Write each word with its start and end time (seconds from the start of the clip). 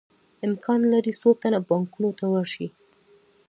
امکان 0.47 0.79
لري 0.93 1.13
څو 1.21 1.29
تنه 1.41 1.59
بانکونو 1.67 2.09
ته 2.19 2.25
ورشي 2.33 2.67